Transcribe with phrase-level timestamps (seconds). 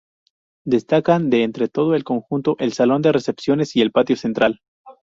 [0.65, 4.59] Destacan de entre todo el conjunto el salón de recepciones y el patio central.